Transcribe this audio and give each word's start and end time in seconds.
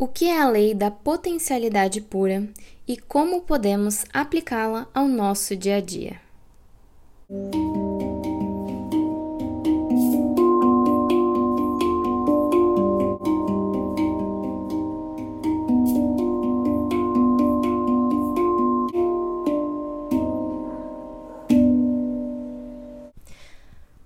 O 0.00 0.08
que 0.08 0.24
é 0.24 0.40
a 0.40 0.48
lei 0.48 0.72
da 0.72 0.90
potencialidade 0.90 2.00
pura 2.00 2.48
e 2.88 2.96
como 2.96 3.42
podemos 3.42 4.06
aplicá-la 4.14 4.88
ao 4.94 5.06
nosso 5.06 5.54
dia 5.54 5.76
a 5.76 5.80
dia? 5.82 6.18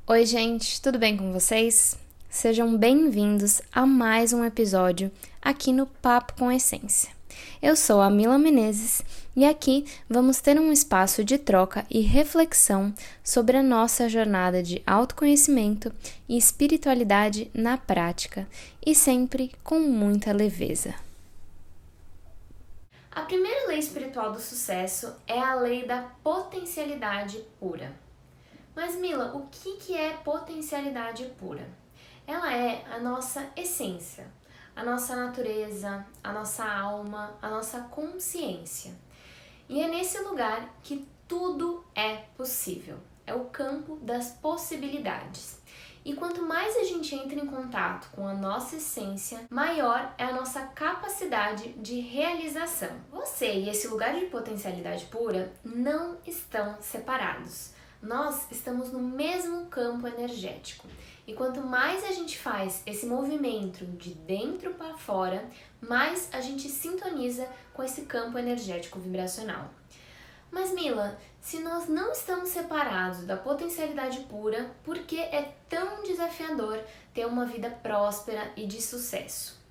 Oi, 0.08 0.26
gente, 0.26 0.82
tudo 0.82 0.98
bem 0.98 1.16
com 1.16 1.32
vocês? 1.32 1.96
Sejam 2.34 2.76
bem-vindos 2.76 3.62
a 3.72 3.86
mais 3.86 4.32
um 4.32 4.44
episódio 4.44 5.08
aqui 5.40 5.72
no 5.72 5.86
Papo 5.86 6.34
com 6.36 6.50
Essência. 6.50 7.12
Eu 7.62 7.76
sou 7.76 8.00
a 8.00 8.10
Mila 8.10 8.36
Menezes 8.36 9.04
e 9.36 9.44
aqui 9.44 9.86
vamos 10.10 10.40
ter 10.40 10.58
um 10.58 10.72
espaço 10.72 11.22
de 11.22 11.38
troca 11.38 11.86
e 11.88 12.00
reflexão 12.00 12.92
sobre 13.22 13.56
a 13.56 13.62
nossa 13.62 14.08
jornada 14.08 14.64
de 14.64 14.82
autoconhecimento 14.84 15.94
e 16.28 16.36
espiritualidade 16.36 17.48
na 17.54 17.78
prática 17.78 18.48
e 18.84 18.96
sempre 18.96 19.52
com 19.62 19.78
muita 19.78 20.32
leveza. 20.32 20.92
A 23.12 23.20
primeira 23.22 23.68
lei 23.68 23.78
espiritual 23.78 24.32
do 24.32 24.40
sucesso 24.40 25.14
é 25.28 25.38
a 25.38 25.54
lei 25.54 25.86
da 25.86 26.02
potencialidade 26.24 27.38
pura. 27.60 27.94
Mas 28.74 28.96
Mila, 28.96 29.36
o 29.36 29.46
que, 29.52 29.94
é 29.94 30.14
potencialidade 30.14 31.26
pura? 31.38 31.83
Ela 32.26 32.54
é 32.54 32.84
a 32.90 32.98
nossa 32.98 33.50
essência, 33.54 34.26
a 34.74 34.82
nossa 34.82 35.14
natureza, 35.14 36.06
a 36.22 36.32
nossa 36.32 36.64
alma, 36.64 37.36
a 37.40 37.48
nossa 37.48 37.80
consciência. 37.80 38.94
E 39.68 39.82
é 39.82 39.88
nesse 39.88 40.18
lugar 40.20 40.74
que 40.82 41.06
tudo 41.28 41.84
é 41.94 42.16
possível. 42.36 42.98
É 43.26 43.34
o 43.34 43.46
campo 43.46 43.96
das 44.02 44.32
possibilidades. 44.32 45.62
E 46.04 46.12
quanto 46.14 46.42
mais 46.42 46.76
a 46.76 46.84
gente 46.84 47.14
entra 47.14 47.38
em 47.38 47.46
contato 47.46 48.10
com 48.12 48.26
a 48.26 48.34
nossa 48.34 48.76
essência, 48.76 49.46
maior 49.48 50.14
é 50.18 50.24
a 50.24 50.34
nossa 50.34 50.60
capacidade 50.66 51.70
de 51.74 52.00
realização. 52.00 52.90
Você 53.10 53.54
e 53.54 53.70
esse 53.70 53.88
lugar 53.88 54.14
de 54.14 54.26
potencialidade 54.26 55.06
pura 55.06 55.52
não 55.64 56.18
estão 56.26 56.76
separados 56.80 57.74
nós 58.04 58.46
estamos 58.50 58.92
no 58.92 59.00
mesmo 59.00 59.66
campo 59.66 60.06
energético. 60.06 60.86
E 61.26 61.32
quanto 61.32 61.60
mais 61.62 62.04
a 62.04 62.12
gente 62.12 62.38
faz 62.38 62.82
esse 62.84 63.06
movimento 63.06 63.86
de 63.86 64.14
dentro 64.14 64.74
para 64.74 64.96
fora, 64.96 65.44
mais 65.80 66.28
a 66.32 66.40
gente 66.40 66.68
sintoniza 66.68 67.48
com 67.72 67.82
esse 67.82 68.02
campo 68.02 68.38
energético 68.38 68.98
vibracional. 68.98 69.70
Mas 70.50 70.72
Mila, 70.72 71.18
se 71.40 71.58
nós 71.60 71.88
não 71.88 72.12
estamos 72.12 72.50
separados 72.50 73.24
da 73.24 73.36
potencialidade 73.36 74.20
pura, 74.20 74.70
por 74.84 74.98
que 75.00 75.18
é 75.18 75.54
tão 75.68 76.02
desafiador 76.04 76.80
ter 77.12 77.26
uma 77.26 77.44
vida 77.44 77.70
próspera 77.70 78.52
e 78.56 78.66
de 78.66 78.80
sucesso? 78.80 79.63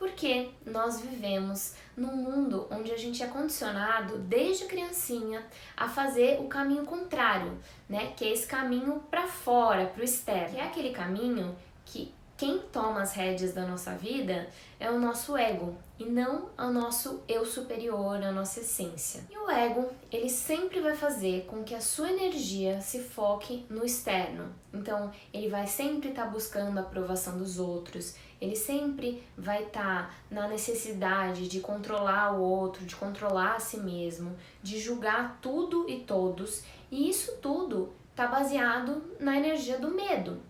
Porque 0.00 0.48
nós 0.64 0.98
vivemos 0.98 1.74
num 1.94 2.16
mundo 2.16 2.66
onde 2.70 2.90
a 2.90 2.96
gente 2.96 3.22
é 3.22 3.26
condicionado 3.26 4.16
desde 4.16 4.64
criancinha 4.64 5.44
a 5.76 5.86
fazer 5.86 6.40
o 6.40 6.48
caminho 6.48 6.86
contrário, 6.86 7.58
né? 7.86 8.14
Que 8.16 8.24
é 8.24 8.32
esse 8.32 8.46
caminho 8.46 9.04
para 9.10 9.26
fora, 9.26 9.84
para 9.84 10.00
o 10.00 10.04
externo. 10.04 10.54
Que 10.54 10.60
é 10.60 10.64
aquele 10.64 10.90
caminho 10.90 11.54
que 11.84 12.14
quem 12.40 12.58
toma 12.72 13.02
as 13.02 13.12
rédeas 13.12 13.52
da 13.52 13.66
nossa 13.66 13.94
vida 13.96 14.48
é 14.78 14.90
o 14.90 14.98
nosso 14.98 15.36
ego 15.36 15.76
e 15.98 16.06
não 16.06 16.48
o 16.56 16.70
nosso 16.70 17.22
eu 17.28 17.44
superior, 17.44 18.16
a 18.16 18.32
nossa 18.32 18.60
essência. 18.60 19.26
E 19.30 19.36
o 19.36 19.50
ego, 19.50 19.90
ele 20.10 20.30
sempre 20.30 20.80
vai 20.80 20.96
fazer 20.96 21.44
com 21.44 21.62
que 21.62 21.74
a 21.74 21.82
sua 21.82 22.10
energia 22.10 22.80
se 22.80 23.00
foque 23.00 23.66
no 23.68 23.84
externo. 23.84 24.54
Então, 24.72 25.12
ele 25.34 25.50
vai 25.50 25.66
sempre 25.66 26.08
estar 26.08 26.24
tá 26.24 26.30
buscando 26.30 26.78
a 26.78 26.80
aprovação 26.80 27.36
dos 27.36 27.58
outros, 27.58 28.14
ele 28.40 28.56
sempre 28.56 29.22
vai 29.36 29.64
estar 29.64 30.08
tá 30.08 30.14
na 30.30 30.48
necessidade 30.48 31.46
de 31.46 31.60
controlar 31.60 32.38
o 32.38 32.40
outro, 32.40 32.86
de 32.86 32.96
controlar 32.96 33.56
a 33.56 33.60
si 33.60 33.76
mesmo, 33.76 34.34
de 34.62 34.78
julgar 34.80 35.38
tudo 35.42 35.86
e 35.90 36.00
todos, 36.04 36.62
e 36.90 37.06
isso 37.06 37.36
tudo 37.42 37.92
está 38.10 38.26
baseado 38.26 39.02
na 39.20 39.36
energia 39.36 39.78
do 39.78 39.90
medo. 39.90 40.40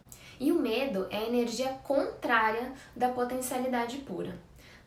Medo 0.71 1.09
é 1.11 1.17
a 1.17 1.27
energia 1.27 1.71
contrária 1.83 2.73
da 2.95 3.09
potencialidade 3.09 3.99
pura. 3.99 4.39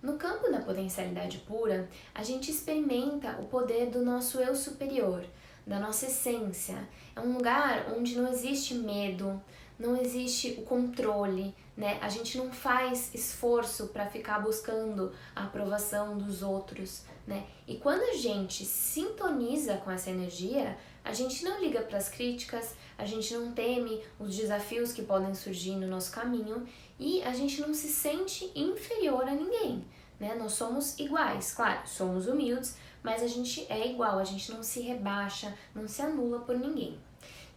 No 0.02 0.14
campo 0.14 0.50
da 0.50 0.60
potencialidade 0.60 1.40
pura, 1.40 1.90
a 2.16 2.24
gente 2.24 2.50
experimenta 2.50 3.38
o 3.38 3.48
poder 3.48 3.88
do 3.88 4.02
nosso 4.02 4.40
eu 4.40 4.56
superior, 4.56 5.26
da 5.68 5.82
nossa 5.82 6.06
essência. 6.06 6.78
É 7.14 7.20
um 7.20 7.34
lugar 7.34 7.88
onde 7.98 8.16
não 8.16 8.32
existe 8.32 8.76
medo, 8.76 9.44
não 9.78 10.00
existe 10.00 10.56
o 10.58 10.64
controle, 10.64 11.54
né? 11.76 11.98
A 12.02 12.10
gente 12.10 12.38
não 12.38 12.52
faz 12.52 13.14
esforço 13.14 13.88
para 13.88 14.08
ficar 14.08 14.40
buscando 14.40 15.12
a 15.36 15.46
aprovação 15.46 16.18
dos 16.18 16.42
outros, 16.42 17.04
né? 17.26 17.46
E 17.68 17.76
quando 17.76 18.02
a 18.04 18.14
gente 18.14 18.66
sintoniza 18.66 19.78
com 19.78 19.92
essa 19.92 20.10
energia, 20.10 20.78
a 21.04 21.14
gente 21.14 21.44
não 21.44 21.60
liga 21.60 21.82
para 21.82 21.98
as 21.98 22.10
críticas, 22.10 22.76
a 22.98 23.06
gente 23.06 23.34
não 23.34 23.52
teme 23.52 24.02
os 24.20 24.36
desafios 24.36 24.94
que 24.94 25.02
podem 25.02 25.34
surgir 25.34 25.76
no 25.76 25.88
nosso 25.88 26.12
caminho 26.12 26.66
e 27.00 27.22
a 27.24 27.34
gente 27.34 27.60
não 27.60 27.74
se 27.74 27.88
sente 27.88 28.52
inferior 28.56 29.24
a 29.24 29.34
ninguém, 29.34 29.84
né? 30.20 30.36
Nós 30.36 30.54
somos 30.54 30.98
iguais, 31.00 31.54
claro, 31.54 31.88
somos 31.88 32.28
humildes, 32.28 32.78
mas 33.02 33.22
a 33.22 33.28
gente 33.28 33.66
é 33.70 33.88
igual, 33.88 34.18
a 34.20 34.24
gente 34.24 34.52
não 34.52 34.64
se 34.64 34.80
rebaixa, 34.80 35.54
não 35.76 35.88
se 35.88 36.02
anula 36.02 36.40
por 36.40 36.58
ninguém. 36.58 36.98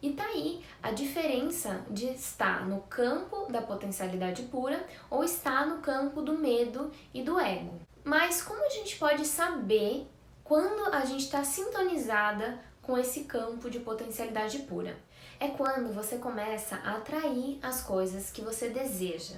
E 0.03 0.13
tá 0.13 0.25
aí 0.25 0.63
a 0.83 0.91
diferença 0.91 1.85
de 1.91 2.07
estar 2.07 2.67
no 2.69 2.81
campo 2.83 3.51
da 3.51 3.63
potencialidade 3.63 4.43
pura 4.43 4.87
ou 5.09 5.25
estar 5.25 5.67
no 5.67 5.79
campo 5.79 6.21
do 6.21 6.37
medo 6.37 6.91
e 7.15 7.23
do 7.23 7.41
ego. 7.41 7.81
Mas 8.05 8.43
como 8.43 8.65
a 8.65 8.69
gente 8.69 8.97
pode 8.97 9.27
saber 9.27 10.07
quando 10.45 10.95
a 10.95 11.05
gente 11.05 11.25
está 11.25 11.43
sintonizada 11.43 12.61
com 12.83 12.97
esse 12.97 13.25
campo 13.25 13.69
de 13.69 13.81
potencialidade 13.81 14.61
pura? 14.61 14.97
É 15.41 15.49
quando 15.49 15.93
você 15.93 16.19
começa 16.19 16.77
a 16.77 16.97
atrair 16.97 17.59
as 17.63 17.83
coisas 17.83 18.31
que 18.31 18.43
você 18.43 18.69
deseja. 18.69 19.35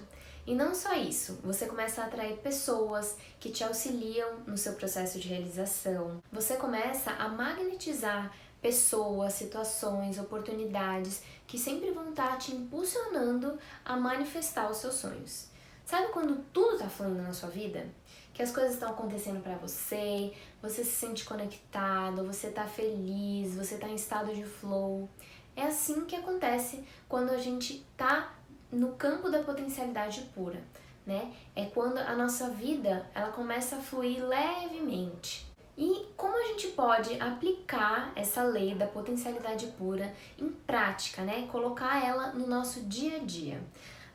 E 0.46 0.54
não 0.54 0.74
só 0.74 0.94
isso, 0.94 1.38
você 1.42 1.66
começa 1.66 2.00
a 2.00 2.06
atrair 2.06 2.38
pessoas 2.38 3.16
que 3.38 3.50
te 3.50 3.62
auxiliam 3.62 4.38
no 4.46 4.56
seu 4.56 4.72
processo 4.72 5.18
de 5.18 5.28
realização. 5.28 6.22
Você 6.32 6.56
começa 6.56 7.10
a 7.10 7.28
magnetizar 7.28 8.32
pessoas, 8.60 9.34
situações, 9.34 10.18
oportunidades 10.18 11.22
que 11.46 11.58
sempre 11.58 11.90
vão 11.90 12.10
estar 12.10 12.36
te 12.38 12.54
impulsionando 12.54 13.58
a 13.84 13.96
manifestar 13.96 14.70
os 14.70 14.78
seus 14.78 14.94
sonhos. 14.94 15.48
Sabe 15.84 16.08
quando 16.12 16.44
tudo 16.52 16.74
está 16.74 16.88
fluindo 16.88 17.22
na 17.22 17.32
sua 17.32 17.48
vida? 17.48 17.86
Que 18.34 18.42
as 18.42 18.52
coisas 18.52 18.74
estão 18.74 18.90
acontecendo 18.90 19.42
para 19.42 19.56
você, 19.56 20.32
você 20.60 20.84
se 20.84 20.90
sente 20.90 21.24
conectado, 21.24 22.26
você 22.26 22.48
está 22.48 22.64
feliz, 22.64 23.56
você 23.56 23.74
está 23.74 23.88
em 23.88 23.94
estado 23.94 24.34
de 24.34 24.44
flow. 24.44 25.08
É 25.56 25.62
assim 25.62 26.04
que 26.04 26.14
acontece 26.14 26.84
quando 27.08 27.30
a 27.30 27.38
gente 27.38 27.86
está 27.90 28.34
no 28.70 28.92
campo 28.92 29.30
da 29.30 29.42
potencialidade 29.42 30.20
pura, 30.34 30.62
né? 31.06 31.32
É 31.56 31.64
quando 31.64 31.98
a 31.98 32.14
nossa 32.14 32.50
vida 32.50 33.08
ela 33.14 33.32
começa 33.32 33.76
a 33.76 33.80
fluir 33.80 34.24
levemente. 34.24 35.50
E 35.80 36.08
como 36.16 36.36
a 36.36 36.42
gente 36.48 36.66
pode 36.68 37.20
aplicar 37.20 38.10
essa 38.16 38.42
lei 38.42 38.74
da 38.74 38.88
potencialidade 38.88 39.68
pura 39.78 40.12
em 40.36 40.48
prática, 40.48 41.22
né? 41.22 41.46
Colocar 41.52 42.04
ela 42.04 42.32
no 42.32 42.48
nosso 42.48 42.80
dia 42.80 43.18
a 43.18 43.20
dia. 43.20 43.62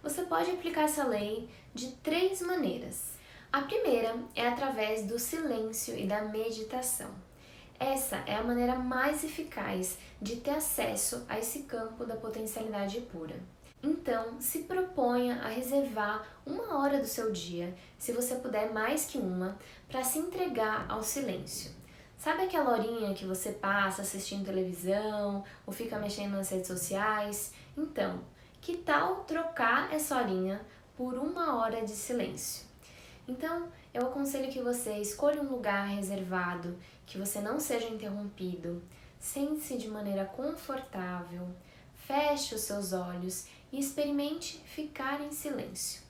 Você 0.02 0.24
pode 0.24 0.52
aplicar 0.52 0.82
essa 0.82 1.06
lei 1.06 1.50
de 1.74 1.94
três 2.04 2.42
maneiras. 2.42 3.14
A 3.50 3.62
primeira 3.62 4.14
é 4.36 4.46
através 4.46 5.06
do 5.08 5.18
silêncio 5.18 5.98
e 5.98 6.06
da 6.06 6.24
meditação. 6.24 7.12
Essa 7.80 8.18
é 8.28 8.36
a 8.36 8.44
maneira 8.44 8.76
mais 8.76 9.24
eficaz 9.24 9.98
de 10.22 10.36
ter 10.42 10.56
acesso 10.56 11.26
a 11.30 11.40
esse 11.40 11.64
campo 11.64 12.06
da 12.06 12.18
potencialidade 12.18 13.00
pura. 13.00 13.40
Então, 13.84 14.40
se 14.40 14.60
proponha 14.60 15.42
a 15.44 15.50
reservar 15.50 16.26
uma 16.46 16.80
hora 16.80 17.00
do 17.00 17.06
seu 17.06 17.34
dia, 17.34 17.76
se 18.00 18.14
você 18.14 18.36
puder 18.36 18.72
mais 18.72 19.04
que 19.04 19.18
uma, 19.18 19.58
para 19.90 20.06
se 20.06 20.20
entregar 20.20 20.86
ao 20.90 21.04
silêncio. 21.04 21.70
Sabe 22.18 22.44
aquela 22.44 22.72
horinha 22.72 23.14
que 23.14 23.26
você 23.26 23.52
passa 23.52 24.02
assistindo 24.02 24.46
televisão 24.46 25.44
ou 25.68 25.74
fica 25.74 26.00
mexendo 26.00 26.32
nas 26.32 26.50
redes 26.50 26.68
sociais? 26.68 27.52
Então, 27.78 28.22
que 28.62 28.78
tal 28.78 29.26
trocar 29.26 29.94
essa 29.94 30.18
horinha 30.18 30.62
por 30.96 31.16
uma 31.16 31.58
hora 31.58 31.84
de 31.84 31.92
silêncio? 31.92 32.66
Então, 33.28 33.68
eu 33.94 34.08
aconselho 34.08 34.50
que 34.50 34.62
você 34.62 34.94
escolha 35.00 35.42
um 35.42 35.50
lugar 35.50 35.88
reservado, 35.88 36.78
que 37.06 37.18
você 37.18 37.42
não 37.42 37.60
seja 37.60 37.90
interrompido, 37.90 38.82
sente-se 39.20 39.78
de 39.78 39.90
maneira 39.90 40.24
confortável, 40.24 41.46
feche 42.08 42.56
os 42.56 42.62
seus 42.62 42.94
olhos 42.94 43.46
e 43.74 43.80
experimente 43.80 44.60
ficar 44.60 45.20
em 45.20 45.32
silêncio. 45.32 46.04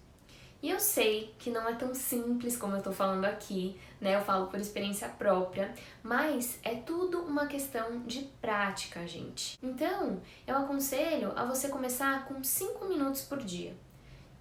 E 0.61 0.69
eu 0.69 0.79
sei 0.79 1.33
que 1.39 1.49
não 1.49 1.67
é 1.67 1.75
tão 1.75 1.93
simples 1.93 2.55
como 2.55 2.75
eu 2.75 2.81
tô 2.81 2.91
falando 2.91 3.25
aqui, 3.25 3.77
né? 3.99 4.15
Eu 4.15 4.21
falo 4.21 4.47
por 4.47 4.59
experiência 4.59 5.09
própria, 5.09 5.73
mas 6.01 6.59
é 6.63 6.75
tudo 6.75 7.19
uma 7.21 7.47
questão 7.47 8.01
de 8.05 8.29
prática, 8.41 9.05
gente. 9.07 9.57
Então, 9.61 10.21
eu 10.47 10.55
aconselho 10.55 11.33
a 11.37 11.43
você 11.43 11.67
começar 11.67 12.25
com 12.25 12.41
5 12.41 12.85
minutos 12.85 13.23
por 13.23 13.43
dia. 13.43 13.75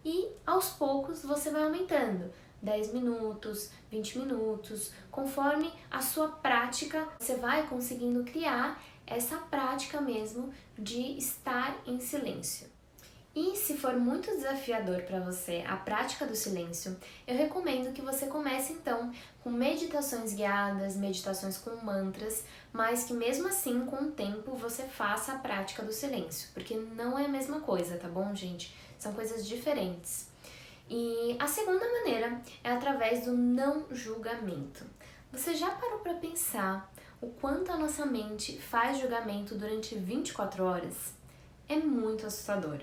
E 0.04 0.28
aos 0.46 0.70
poucos 0.70 1.22
você 1.22 1.50
vai 1.50 1.64
aumentando. 1.64 2.32
10 2.60 2.92
minutos, 2.92 3.70
20 3.90 4.20
minutos, 4.20 4.92
conforme 5.10 5.72
a 5.90 6.00
sua 6.00 6.28
prática, 6.28 7.08
você 7.18 7.34
vai 7.34 7.66
conseguindo 7.66 8.22
criar 8.22 8.80
essa 9.04 9.36
prática 9.38 10.00
mesmo 10.00 10.52
de 10.78 11.18
estar 11.18 11.82
em 11.84 11.98
silêncio. 11.98 12.71
E 13.34 13.56
se 13.56 13.78
for 13.78 13.94
muito 13.94 14.30
desafiador 14.30 15.02
para 15.02 15.18
você 15.18 15.64
a 15.66 15.74
prática 15.74 16.26
do 16.26 16.36
silêncio, 16.36 16.94
eu 17.26 17.34
recomendo 17.34 17.94
que 17.94 18.02
você 18.02 18.26
comece 18.26 18.74
então 18.74 19.10
com 19.42 19.50
meditações 19.50 20.34
guiadas, 20.34 20.96
meditações 20.96 21.56
com 21.56 21.74
mantras, 21.82 22.44
mas 22.74 23.04
que 23.04 23.14
mesmo 23.14 23.48
assim, 23.48 23.86
com 23.86 24.04
o 24.04 24.10
tempo, 24.10 24.54
você 24.54 24.82
faça 24.82 25.32
a 25.32 25.38
prática 25.38 25.82
do 25.82 25.94
silêncio, 25.94 26.50
porque 26.52 26.74
não 26.76 27.18
é 27.18 27.24
a 27.24 27.28
mesma 27.28 27.60
coisa, 27.60 27.96
tá 27.96 28.06
bom, 28.06 28.34
gente? 28.34 28.76
São 28.98 29.14
coisas 29.14 29.48
diferentes. 29.48 30.28
E 30.90 31.34
a 31.38 31.46
segunda 31.46 31.90
maneira 31.90 32.38
é 32.62 32.70
através 32.70 33.24
do 33.24 33.32
não 33.34 33.86
julgamento. 33.90 34.84
Você 35.32 35.54
já 35.54 35.70
parou 35.70 36.00
para 36.00 36.14
pensar 36.14 36.92
o 37.18 37.28
quanto 37.28 37.72
a 37.72 37.78
nossa 37.78 38.04
mente 38.04 38.60
faz 38.60 38.98
julgamento 38.98 39.54
durante 39.54 39.94
24 39.94 40.62
horas? 40.62 41.14
É 41.66 41.76
muito 41.76 42.26
assustador. 42.26 42.78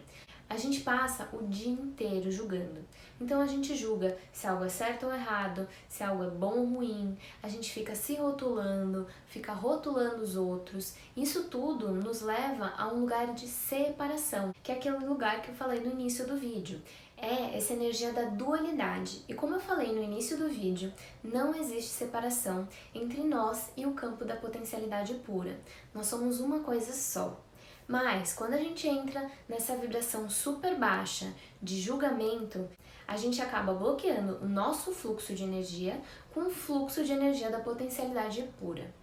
A 0.50 0.58
gente 0.58 0.82
passa 0.82 1.30
o 1.32 1.46
dia 1.46 1.72
inteiro 1.72 2.32
julgando. 2.32 2.84
Então 3.22 3.40
a 3.40 3.46
gente 3.46 3.76
julga 3.76 4.18
se 4.34 4.48
algo 4.48 4.66
é 4.66 4.70
certo 4.70 5.06
ou 5.06 5.14
errado, 5.14 5.68
se 5.88 6.04
algo 6.04 6.24
é 6.24 6.30
bom 6.30 6.58
ou 6.58 6.66
ruim, 6.66 7.16
a 7.44 7.48
gente 7.48 7.72
fica 7.72 7.94
se 7.94 8.16
rotulando, 8.16 9.06
fica 9.28 9.54
rotulando 9.54 10.24
os 10.24 10.36
outros. 10.36 10.96
Isso 11.16 11.44
tudo 11.44 11.92
nos 11.92 12.22
leva 12.22 12.74
a 12.78 12.88
um 12.88 13.02
lugar 13.02 13.34
de 13.36 13.48
separação, 13.48 14.52
que 14.64 14.72
é 14.72 14.76
aquele 14.76 15.06
lugar 15.06 15.44
que 15.44 15.50
eu 15.50 15.56
falei 15.56 15.82
no 15.82 15.92
início 15.92 16.26
do 16.26 16.36
vídeo. 16.36 16.82
É 17.16 17.56
essa 17.56 17.74
energia 17.74 18.12
da 18.12 18.24
dualidade. 18.24 19.24
E 19.28 19.34
como 19.36 19.54
eu 19.54 19.60
falei 19.60 19.94
no 19.94 20.02
início 20.02 20.38
do 20.38 20.50
vídeo, 20.50 20.92
não 21.24 21.54
existe 21.54 21.92
separação 21.92 22.68
entre 22.96 23.22
nós 23.22 23.70
e 23.78 23.86
o 23.86 23.94
campo 23.94 24.26
da 24.26 24.38
potencialidade 24.38 25.14
pura. 25.16 25.60
Nós 25.94 26.08
somos 26.08 26.40
uma 26.40 26.62
coisa 26.62 26.92
só. 26.94 27.38
Mas 27.90 28.34
quando 28.34 28.54
a 28.54 28.58
gente 28.58 28.88
entra 28.88 29.32
nessa 29.48 29.76
vibração 29.76 30.30
super 30.30 30.78
baixa 30.78 31.34
de 31.60 31.82
julgamento, 31.82 32.70
a 33.08 33.18
gente 33.18 33.42
acaba 33.42 33.74
bloqueando 33.74 34.38
o 34.44 34.48
nosso 34.48 34.92
fluxo 34.92 35.34
de 35.34 35.44
energia 35.44 36.00
com 36.32 36.42
o 36.42 36.52
fluxo 36.52 37.04
de 37.04 37.12
energia 37.12 37.50
da 37.50 37.62
potencialidade 37.62 38.44
pura. 38.60 38.94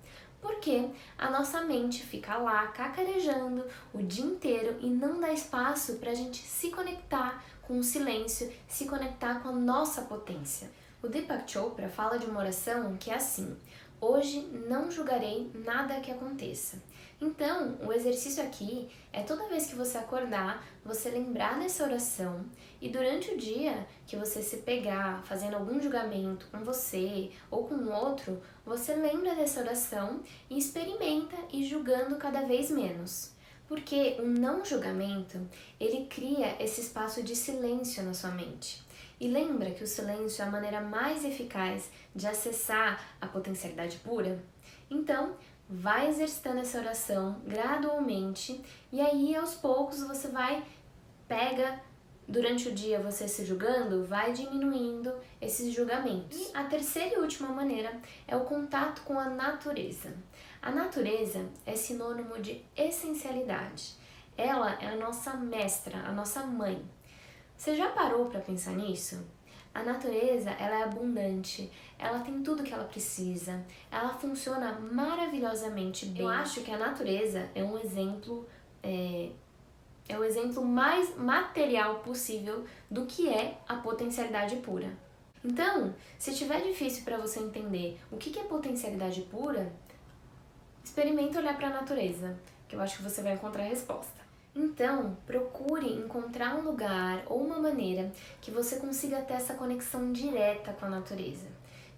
Porque 0.41 0.89
a 1.19 1.29
nossa 1.29 1.63
mente 1.63 2.05
fica 2.05 2.37
lá 2.37 2.69
cacarejando 2.69 3.67
o 3.93 4.01
dia 4.01 4.25
inteiro 4.25 4.77
e 4.81 4.89
não 4.89 5.19
dá 5.19 5.33
espaço 5.33 5.95
para 5.95 6.13
a 6.13 6.15
gente 6.15 6.41
se 6.45 6.71
conectar 6.71 7.45
com 7.63 7.81
o 7.81 7.83
silêncio, 7.83 8.53
se 8.69 8.87
conectar 8.87 9.41
com 9.43 9.49
a 9.49 9.53
nossa 9.53 10.03
potência. 10.03 10.71
O 11.03 11.09
Deepak 11.09 11.51
Chopra 11.51 11.89
fala 11.89 12.21
de 12.21 12.27
uma 12.27 12.39
oração 12.39 12.97
que 12.97 13.11
é 13.11 13.17
assim: 13.17 13.57
Hoje 14.01 14.43
não 14.69 14.91
julgarei 14.91 15.51
nada 15.55 16.01
que 16.01 16.13
aconteça. 16.13 16.81
Então, 17.19 17.79
o 17.83 17.93
exercício 17.93 18.43
aqui 18.43 18.89
é 19.11 19.23
toda 19.23 19.49
vez 19.49 19.67
que 19.67 19.75
você 19.75 19.97
acordar, 19.97 20.63
você 20.85 21.09
lembrar 21.09 21.59
dessa 21.59 21.85
oração 21.85 22.45
e 22.79 22.91
durante 22.91 23.31
o 23.31 23.39
dia 23.39 23.87
que 24.07 24.17
você 24.17 24.43
se 24.43 24.59
pegar 24.59 25.23
fazendo 25.25 25.55
algum 25.55 25.81
julgamento 25.81 26.47
com 26.53 26.63
você 26.63 27.31
ou 27.51 27.67
com 27.67 27.91
outro, 27.91 28.43
você 28.67 28.95
lembra 28.95 29.35
dessa 29.35 29.61
oração 29.61 30.21
e 30.51 30.59
experimenta 30.59 31.37
e 31.51 31.65
julgando 31.65 32.17
cada 32.17 32.43
vez 32.43 32.71
menos. 32.71 33.33
Porque 33.67 34.17
o 34.19 34.27
não 34.27 34.63
julgamento, 34.63 35.41
ele 35.81 36.07
cria 36.07 36.63
esse 36.63 36.83
espaço 36.83 37.23
de 37.23 37.35
silêncio 37.35 38.03
na 38.03 38.13
sua 38.13 38.31
mente. 38.31 38.85
E 39.19 39.27
lembra 39.27 39.71
que 39.71 39.83
o 39.83 39.87
silêncio 39.87 40.43
é 40.43 40.47
a 40.47 40.51
maneira 40.51 40.83
mais 40.83 41.25
eficaz 41.25 41.91
de 42.15 42.27
acessar 42.27 43.17
a 43.19 43.27
potencialidade 43.27 43.97
pura? 43.99 44.39
Então, 44.91 45.35
vai 45.69 46.09
exercitando 46.09 46.61
essa 46.61 46.79
oração 46.79 47.41
gradualmente 47.45 48.61
e 48.93 49.01
aí 49.01 49.35
aos 49.35 49.55
poucos 49.55 50.03
você 50.03 50.29
vai 50.29 50.65
pega 51.27 51.81
durante 52.29 52.69
o 52.69 52.73
dia 52.73 53.01
você 53.01 53.29
se 53.29 53.45
julgando, 53.45 54.05
vai 54.05 54.33
diminuindo 54.33 55.13
esses 55.41 55.73
julgamentos. 55.73 56.39
E 56.39 56.57
a 56.57 56.65
terceira 56.65 57.15
e 57.15 57.19
última 57.19 57.49
maneira 57.49 58.01
é 58.27 58.37
o 58.37 58.45
contato 58.45 59.03
com 59.03 59.19
a 59.19 59.29
natureza. 59.29 60.13
A 60.61 60.71
natureza 60.71 61.47
é 61.65 61.77
sinônimo 61.77 62.41
de 62.41 62.65
essencialidade. 62.77 63.95
Ela 64.37 64.75
é 64.83 64.89
a 64.89 64.97
nossa 64.97 65.35
mestra, 65.35 65.99
a 66.01 66.13
nossa 66.13 66.45
mãe. 66.45 66.85
Você 67.57 67.75
já 67.75 67.91
parou 67.91 68.27
para 68.27 68.41
pensar 68.41 68.73
nisso? 68.73 69.25
A 69.77 69.83
natureza, 69.83 70.49
ela 70.53 70.81
é 70.81 70.83
abundante, 70.85 71.71
ela 71.99 72.21
tem 72.21 72.43
tudo 72.43 72.63
que 72.63 72.73
ela 72.73 72.85
precisa, 72.85 73.63
ela 73.93 74.09
funciona 74.15 74.73
maravilhosamente 74.81 76.07
bem. 76.07 76.23
Eu 76.23 76.31
acho 76.31 76.63
que 76.63 76.71
a 76.71 76.79
natureza 76.79 77.51
é 77.55 77.63
um 77.63 77.79
exemplo, 77.79 78.49
é, 78.83 79.29
é 80.09 80.19
o 80.19 80.25
exemplo 80.25 80.65
mais 80.65 81.15
material 81.19 81.97
possível 81.97 82.65
do 82.91 83.05
que 83.05 83.29
é 83.29 83.59
a 83.69 83.75
potencialidade 83.75 84.57
pura. 84.57 84.91
Então, 85.45 85.95
se 86.19 86.31
estiver 86.31 86.63
difícil 86.63 87.05
para 87.05 87.19
você 87.19 87.41
entender 87.41 88.01
o 88.11 88.17
que 88.17 88.39
é 88.39 88.45
potencialidade 88.45 89.21
pura, 89.31 89.71
experimente 90.83 91.37
olhar 91.37 91.55
para 91.55 91.69
a 91.69 91.81
natureza, 91.81 92.35
que 92.67 92.75
eu 92.75 92.81
acho 92.81 92.97
que 92.97 93.03
você 93.03 93.21
vai 93.21 93.35
encontrar 93.35 93.65
a 93.65 93.69
resposta. 93.69 94.26
Então, 94.57 95.15
procure 95.27 95.87
encontrar 95.93 96.57
um 96.57 96.63
lugar 96.63 97.23
ou 97.27 97.45
uma 97.45 97.61
maneira 97.61 98.11
que 98.41 98.51
você 98.51 98.77
consiga 98.77 99.21
ter 99.21 99.35
essa 99.35 99.53
conexão 99.53 100.15
direta 100.15 100.73
com 100.73 100.87
a 100.87 100.89
natureza. 100.89 101.47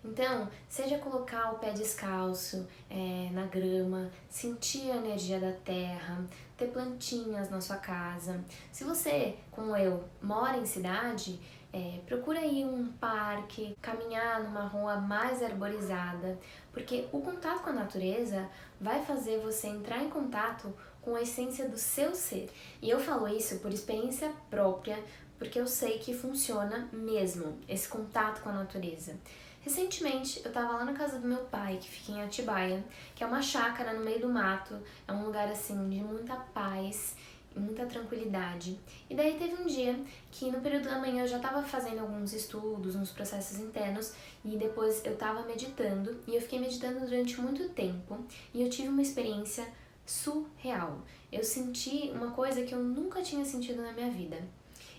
Então, 0.05 0.49
seja 0.69 0.99
colocar 0.99 1.53
o 1.53 1.59
pé 1.59 1.71
descalço 1.71 2.67
é, 2.91 3.29
na 3.33 3.47
grama, 3.47 4.11
sentir 4.29 4.91
a 4.91 4.97
energia 4.97 5.39
da 5.39 5.53
terra, 5.53 6.25
ter 6.57 6.67
plantinhas 6.67 7.49
na 7.49 7.61
sua 7.61 7.77
casa. 7.77 8.45
Se 8.73 8.83
você, 8.83 9.37
como 9.53 9.77
eu, 9.77 10.03
mora 10.21 10.57
em 10.57 10.67
cidade, 10.67 11.39
é, 11.73 12.01
procura 12.07 12.45
ir 12.45 12.65
um 12.65 12.91
parque, 12.93 13.77
caminhar 13.81 14.43
numa 14.43 14.67
rua 14.67 14.97
mais 14.97 15.43
arborizada, 15.43 16.39
porque 16.73 17.07
o 17.13 17.21
contato 17.21 17.63
com 17.63 17.71
a 17.71 17.75
natureza 17.75 18.49
vai 18.81 19.05
fazer 19.05 19.41
você 19.41 19.69
entrar 19.69 20.03
em 20.03 20.09
contato 20.09 20.75
com 21.09 21.17
a 21.17 21.23
essência 21.23 21.67
do 21.67 21.79
seu 21.79 22.15
ser. 22.15 22.51
E 22.83 22.91
eu 22.91 23.01
falo 23.01 23.27
isso 23.27 23.61
por 23.61 23.73
experiência 23.73 24.31
própria, 24.51 25.03
porque 25.39 25.59
eu 25.59 25.67
sei 25.67 25.99
que 25.99 26.13
funciona 26.13 26.87
mesmo 26.93 27.57
esse 27.67 27.89
contato 27.89 28.43
com 28.43 28.51
a 28.51 28.53
natureza. 28.53 29.17
Recentemente 29.63 30.43
eu 30.45 30.53
tava 30.53 30.75
lá 30.75 30.85
na 30.85 30.93
casa 30.93 31.19
do 31.19 31.27
meu 31.27 31.45
pai, 31.45 31.79
que 31.81 31.89
fica 31.89 32.13
em 32.13 32.23
Atibaia, 32.23 32.85
que 33.15 33.25
é 33.25 33.27
uma 33.27 33.41
chácara 33.41 33.95
no 33.95 34.05
meio 34.05 34.21
do 34.21 34.29
mato, 34.29 34.79
é 35.07 35.13
um 35.13 35.25
lugar 35.25 35.49
assim 35.51 35.89
de 35.89 35.97
muita 35.97 36.37
paz 36.37 37.15
muita 37.57 37.87
tranquilidade. 37.87 38.79
E 39.11 39.17
daí 39.17 39.37
teve 39.37 39.61
um 39.61 39.67
dia 39.67 39.99
que 40.31 40.49
no 40.49 40.61
período 40.61 40.89
da 40.89 40.99
manhã 40.99 41.23
eu 41.23 41.27
já 41.27 41.41
tava 41.41 41.61
fazendo 41.63 42.01
alguns 42.01 42.33
estudos, 42.33 42.95
uns 42.95 43.11
processos 43.11 43.59
internos, 43.59 44.13
e 44.45 44.57
depois 44.57 45.05
eu 45.05 45.17
tava 45.17 45.43
meditando, 45.43 46.21
e 46.25 46.37
eu 46.37 46.41
fiquei 46.41 46.61
meditando 46.61 47.01
durante 47.01 47.41
muito 47.41 47.69
tempo, 47.71 48.19
e 48.55 48.63
eu 48.63 48.71
tive 48.71 48.89
uma 48.89 49.03
experiência 49.03 49.67
surreal. 50.09 51.03
Eu 51.31 51.45
senti 51.45 52.11
uma 52.15 52.31
coisa 52.31 52.63
que 52.63 52.75
eu 52.75 52.83
nunca 52.83 53.23
tinha 53.23 53.45
sentido 53.45 53.83
na 53.83 53.93
minha 53.93 54.11
vida. 54.11 54.43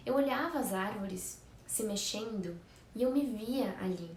Eu 0.06 0.16
olhava 0.16 0.60
as 0.60 0.74
árvores 0.74 1.42
se 1.66 1.84
mexendo 1.84 2.56
e 2.96 3.02
eu 3.02 3.12
me 3.12 3.26
via 3.26 3.76
ali. 3.82 4.12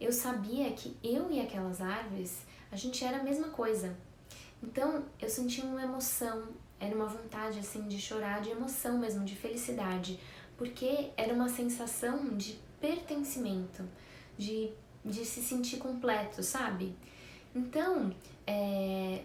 Eu 0.00 0.10
sabia 0.10 0.72
que 0.72 0.96
eu 1.04 1.30
e 1.30 1.40
aquelas 1.40 1.80
árvores, 1.80 2.44
a 2.70 2.76
gente 2.76 3.04
era 3.04 3.18
a 3.18 3.22
mesma 3.22 3.50
coisa. 3.50 3.94
Então, 4.62 5.04
eu 5.20 5.28
sentia 5.28 5.64
uma 5.64 5.82
emoção, 5.82 6.48
era 6.80 6.94
uma 6.94 7.06
vontade 7.06 7.58
assim 7.58 7.86
de 7.86 8.00
chorar, 8.00 8.40
de 8.40 8.50
emoção 8.50 8.98
mesmo, 8.98 9.24
de 9.24 9.36
felicidade, 9.36 10.18
porque 10.56 11.10
era 11.16 11.34
uma 11.34 11.48
sensação 11.48 12.36
de 12.36 12.58
pertencimento, 12.80 13.84
de, 14.38 14.72
de 15.04 15.24
se 15.24 15.42
sentir 15.42 15.76
completo, 15.76 16.42
sabe? 16.42 16.96
Então, 17.54 18.12
é, 18.46 19.22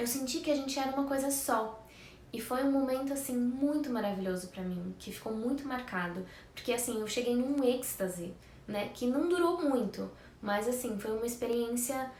eu 0.00 0.06
senti 0.06 0.40
que 0.40 0.50
a 0.50 0.56
gente 0.56 0.78
era 0.78 0.92
uma 0.92 1.04
coisa 1.04 1.30
só. 1.30 1.84
E 2.32 2.40
foi 2.40 2.62
um 2.62 2.70
momento 2.70 3.12
assim 3.12 3.36
muito 3.36 3.90
maravilhoso 3.90 4.48
para 4.48 4.62
mim, 4.62 4.94
que 4.98 5.12
ficou 5.12 5.32
muito 5.32 5.66
marcado, 5.66 6.24
porque 6.54 6.72
assim, 6.72 7.00
eu 7.00 7.06
cheguei 7.06 7.34
num 7.34 7.64
êxtase, 7.64 8.32
né, 8.68 8.90
que 8.94 9.06
não 9.06 9.28
durou 9.28 9.60
muito, 9.60 10.08
mas 10.40 10.68
assim, 10.68 10.96
foi 10.98 11.10
uma 11.10 11.26
experiência 11.26 12.10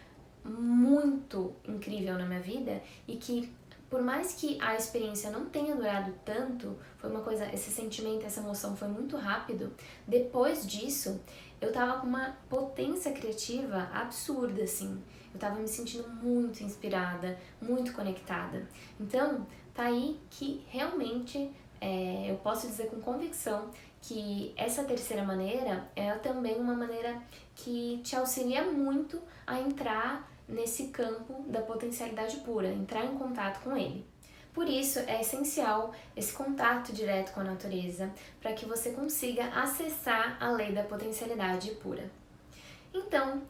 muito 0.45 1.55
incrível 1.65 2.19
na 2.19 2.27
minha 2.27 2.41
vida 2.41 2.83
e 3.07 3.17
que 3.17 3.53
por 3.89 4.03
mais 4.03 4.35
que 4.35 4.57
a 4.61 4.77
experiência 4.77 5.31
não 5.31 5.47
tenha 5.47 5.75
durado 5.75 6.15
tanto, 6.25 6.79
foi 6.97 7.11
uma 7.11 7.23
coisa, 7.23 7.53
esse 7.53 7.71
sentimento, 7.73 8.25
essa 8.25 8.39
emoção 8.39 8.77
foi 8.77 8.87
muito 8.87 9.17
rápido. 9.17 9.73
Depois 10.07 10.65
disso, 10.65 11.21
eu 11.61 11.73
tava 11.73 12.01
com 12.01 12.07
uma 12.07 12.37
potência 12.49 13.13
criativa 13.13 13.89
absurda, 13.93 14.63
assim. 14.63 15.03
Eu 15.33 15.39
tava 15.39 15.61
me 15.61 15.69
sentindo 15.69 16.09
muito 16.09 16.63
inspirada, 16.63 17.39
muito 17.61 17.93
conectada. 17.93 18.67
Então, 18.99 19.47
tá 19.75 19.85
aí 19.85 20.19
que 20.31 20.65
realmente 20.69 21.51
é, 21.81 22.31
eu 22.31 22.37
posso 22.37 22.67
dizer 22.67 22.89
com 22.89 23.01
convicção 23.01 23.71
que 24.03 24.53
essa 24.57 24.83
terceira 24.85 25.23
maneira 25.23 25.89
é 25.95 26.11
também 26.15 26.59
uma 26.59 26.75
maneira 26.75 27.23
que 27.55 28.01
te 28.03 28.17
auxilia 28.17 28.65
muito 28.65 29.21
a 29.47 29.61
entrar 29.61 30.31
nesse 30.49 30.89
campo 30.89 31.45
da 31.47 31.61
potencialidade 31.61 32.39
pura, 32.39 32.69
entrar 32.69 33.05
em 33.05 33.17
contato 33.17 33.63
com 33.63 33.77
ele. 33.77 34.05
Por 34.53 34.69
isso, 34.69 34.99
é 35.01 35.21
essencial 35.21 35.93
esse 36.17 36.33
contato 36.33 36.93
direto 36.93 37.33
com 37.33 37.41
a 37.41 37.45
natureza 37.45 38.13
para 38.41 38.53
que 38.53 38.67
você 38.67 38.91
consiga 38.91 39.47
acessar 39.47 40.37
a 40.41 40.51
lei 40.51 40.73
da 40.73 40.83
potencialidade 40.83 41.71
pura. 41.77 42.11
Então, 42.93 43.43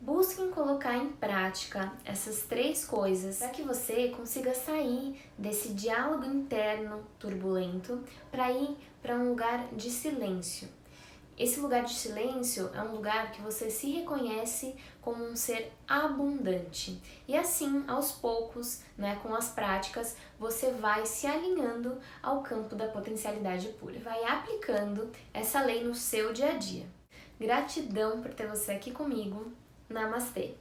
busquem 0.00 0.50
colocar 0.50 0.96
em 0.96 1.10
prática 1.10 1.92
essas 2.04 2.42
três 2.42 2.84
coisas 2.84 3.38
para 3.38 3.50
que 3.50 3.62
você 3.62 4.08
consiga 4.08 4.52
sair 4.52 5.20
desse 5.38 5.72
diálogo 5.74 6.24
interno 6.24 7.04
turbulento 7.18 8.02
para 8.30 8.50
ir 8.50 8.76
para 9.00 9.14
um 9.14 9.28
lugar 9.28 9.68
de 9.72 9.90
silêncio 9.90 10.68
esse 11.40 11.58
lugar 11.58 11.84
de 11.84 11.94
silêncio 11.94 12.70
é 12.74 12.82
um 12.82 12.92
lugar 12.94 13.32
que 13.32 13.40
você 13.40 13.70
se 13.70 13.90
reconhece 13.90 14.76
como 15.00 15.24
um 15.24 15.34
ser 15.34 15.72
abundante. 15.88 17.00
E 17.26 17.34
assim, 17.34 17.82
aos 17.88 18.12
poucos, 18.12 18.82
né, 18.98 19.18
com 19.22 19.34
as 19.34 19.48
práticas, 19.48 20.18
você 20.38 20.70
vai 20.70 21.06
se 21.06 21.26
alinhando 21.26 21.98
ao 22.22 22.42
campo 22.42 22.76
da 22.76 22.88
potencialidade 22.88 23.68
pura. 23.68 23.98
Vai 24.00 24.22
aplicando 24.22 25.10
essa 25.32 25.62
lei 25.62 25.82
no 25.82 25.94
seu 25.94 26.30
dia 26.30 26.50
a 26.50 26.58
dia. 26.58 26.86
Gratidão 27.40 28.20
por 28.20 28.34
ter 28.34 28.46
você 28.46 28.72
aqui 28.72 28.90
comigo. 28.90 29.50
Namastê! 29.88 30.54